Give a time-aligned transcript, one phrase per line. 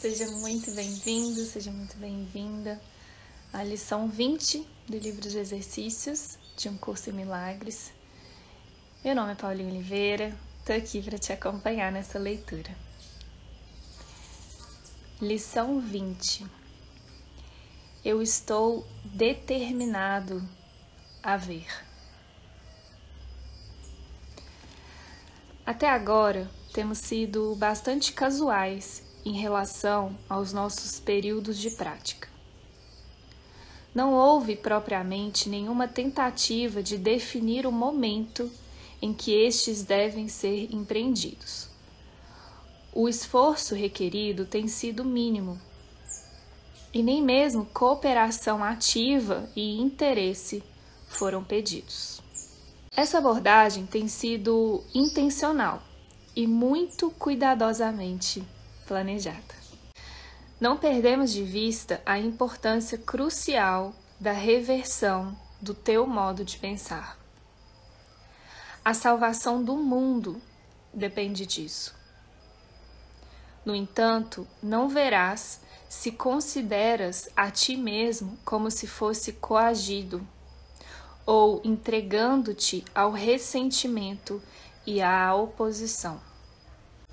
[0.00, 2.80] Seja muito bem-vindo, seja muito bem-vinda
[3.52, 7.90] à lição 20 do livro de exercícios de um curso em milagres.
[9.04, 12.70] Meu nome é Paulinho Oliveira, estou aqui para te acompanhar nessa leitura.
[15.20, 16.46] Lição 20.
[18.04, 20.48] Eu estou determinado
[21.20, 21.66] a ver.
[25.66, 32.28] Até agora, temos sido bastante casuais em relação aos nossos períodos de prática.
[33.94, 38.50] Não houve propriamente nenhuma tentativa de definir o momento
[39.00, 41.68] em que estes devem ser empreendidos.
[42.92, 45.58] O esforço requerido tem sido mínimo,
[46.92, 50.62] e nem mesmo cooperação ativa e interesse
[51.06, 52.20] foram pedidos.
[52.96, 55.82] Essa abordagem tem sido intencional
[56.34, 58.42] e muito cuidadosamente
[58.88, 59.54] planejada.
[60.58, 67.16] Não perdemos de vista a importância crucial da reversão do teu modo de pensar.
[68.84, 70.40] A salvação do mundo
[70.92, 71.94] depende disso.
[73.64, 80.26] No entanto, não verás se consideras a ti mesmo como se fosse coagido
[81.26, 84.42] ou entregando-te ao ressentimento
[84.86, 86.18] e à oposição.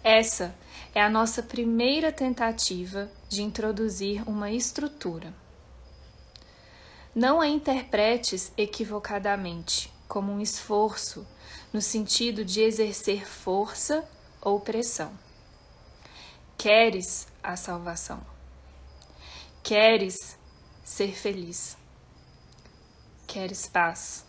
[0.01, 0.55] Essa
[0.95, 5.33] é a nossa primeira tentativa de introduzir uma estrutura.
[7.13, 11.27] Não a interpretes equivocadamente como um esforço
[11.73, 14.07] no sentido de exercer força
[14.41, 15.11] ou pressão.
[16.57, 18.21] Queres a salvação.
[19.61, 20.37] Queres
[20.81, 21.77] ser feliz.
[23.27, 24.24] Queres paz.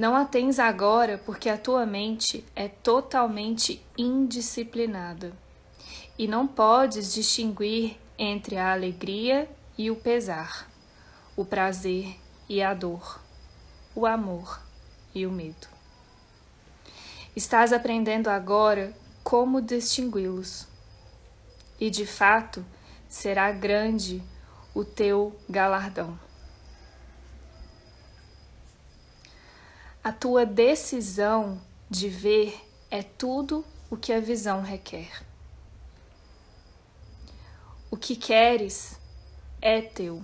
[0.00, 5.30] Não a tens agora porque a tua mente é totalmente indisciplinada
[6.18, 10.66] e não podes distinguir entre a alegria e o pesar,
[11.36, 12.16] o prazer
[12.48, 13.20] e a dor,
[13.94, 14.62] o amor
[15.14, 15.68] e o medo.
[17.36, 20.66] Estás aprendendo agora como distingui-los,
[21.78, 22.64] e de fato
[23.06, 24.22] será grande
[24.74, 26.29] o teu galardão.
[30.02, 32.58] A tua decisão de ver
[32.90, 35.22] é tudo o que a visão requer.
[37.90, 38.98] O que queres
[39.60, 40.22] é teu.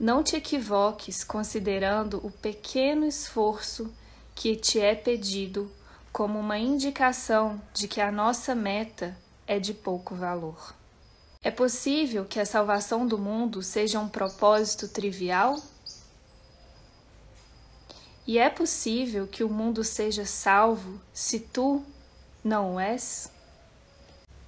[0.00, 3.92] Não te equivoques considerando o pequeno esforço
[4.34, 5.70] que te é pedido
[6.10, 9.14] como uma indicação de que a nossa meta
[9.46, 10.74] é de pouco valor.
[11.42, 15.60] É possível que a salvação do mundo seja um propósito trivial?
[18.26, 21.84] E é possível que o mundo seja salvo se tu
[22.42, 23.30] não o és?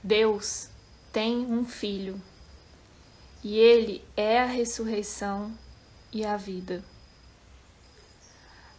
[0.03, 0.69] Deus
[1.13, 2.21] tem um filho
[3.43, 5.53] e ele é a ressurreição
[6.13, 6.83] e a vida.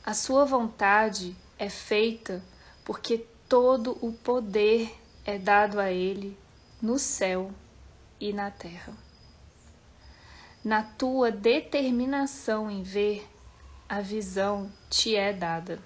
[0.06, 2.44] A sua vontade é feita
[2.84, 4.94] porque todo o poder
[5.24, 6.38] é dado a ele
[6.82, 7.52] no céu
[8.20, 8.94] e na terra.
[10.64, 13.26] Na tua determinação em ver,
[13.90, 15.80] a visão te é dada.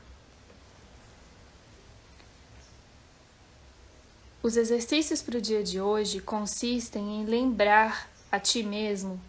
[4.41, 9.19] Os exercícios para o dia de hoje consistem em lembrar a ti mesmo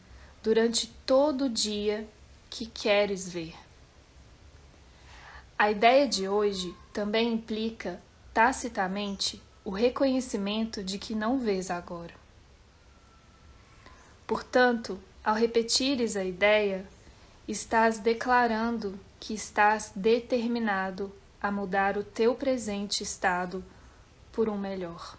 [0.42, 2.04] durante todo o dia
[2.50, 3.54] que queres ver.
[5.56, 8.02] A ideia de hoje também implica
[8.32, 12.12] tacitamente o reconhecimento de que não vês agora.
[14.26, 16.84] Portanto, ao repetires a ideia,
[17.46, 23.62] estás declarando que estás determinado a mudar o teu presente estado
[24.32, 25.16] por um melhor.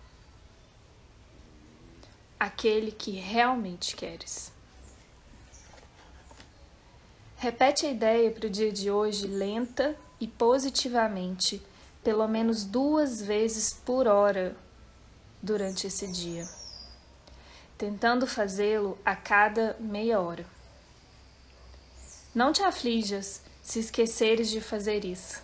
[2.40, 4.52] Aquele que realmente queres.
[7.38, 11.62] Repete a ideia para o dia de hoje lenta e positivamente,
[12.04, 14.56] pelo menos duas vezes por hora
[15.42, 16.48] durante esse dia,
[17.78, 20.55] tentando fazê-lo a cada meia hora.
[22.36, 25.42] Não te aflijas se esqueceres de fazer isso.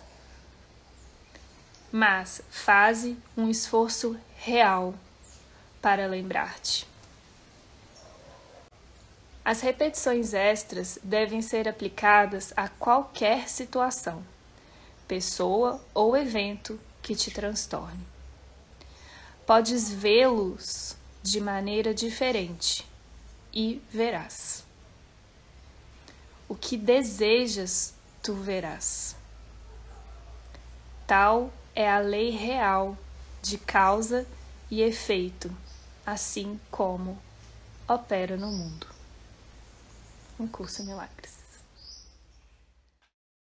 [1.90, 4.94] Mas faze um esforço real
[5.80, 6.86] para lembrar-te.
[9.42, 14.22] As repetições extras devem ser aplicadas a qualquer situação,
[15.08, 18.06] pessoa ou evento que te transtorne.
[19.46, 22.86] Podes vê-los de maneira diferente
[23.52, 24.70] e verás.
[26.52, 29.16] O que desejas, tu verás.
[31.06, 32.94] Tal é a lei real
[33.40, 34.26] de causa
[34.70, 35.50] e efeito,
[36.04, 37.18] assim como
[37.88, 38.86] opera no mundo.
[40.38, 41.41] Um curso em milagres.